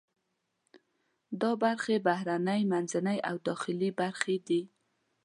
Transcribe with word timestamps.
دا 1.41 1.51
برخې 1.63 1.95
بهرنۍ، 2.07 2.61
منځنۍ 2.71 3.17
او 3.29 3.35
داخلي 3.47 3.89
برخې 3.99 4.35
دي. 4.47 4.61